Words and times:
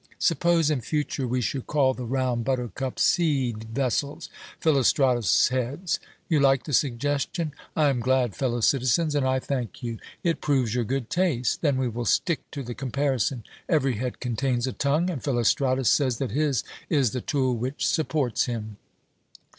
Suppose 0.17 0.71
in 0.71 0.81
future 0.81 1.27
we 1.27 1.41
should 1.41 1.67
call 1.67 1.93
the 1.93 2.05
round 2.07 2.43
buttercup 2.43 2.97
seed 2.97 3.65
vessels 3.65 4.31
'Philostratus 4.59 5.49
heads'? 5.49 5.99
You 6.27 6.39
like 6.39 6.63
the 6.63 6.73
suggestion? 6.73 7.51
I 7.75 7.89
am 7.89 7.99
glad, 7.99 8.35
fellow 8.35 8.61
citizens, 8.61 9.13
and 9.13 9.27
I 9.27 9.37
thank 9.37 9.83
you. 9.83 9.99
It 10.23 10.41
proves 10.41 10.73
your 10.73 10.85
good 10.85 11.11
taste. 11.11 11.61
Then 11.61 11.77
we 11.77 11.87
will 11.87 12.05
stick 12.05 12.39
to 12.49 12.63
the 12.63 12.73
comparison. 12.73 13.43
Every 13.69 13.97
head 13.97 14.19
contains 14.19 14.65
a 14.65 14.73
tongue, 14.73 15.07
and 15.11 15.23
Philostratus 15.23 15.91
says 15.91 16.17
that 16.17 16.31
his 16.31 16.63
is 16.89 17.11
the 17.11 17.21
tool 17.21 17.55
which 17.55 17.85
supports 17.85 18.45
him." 18.45 18.77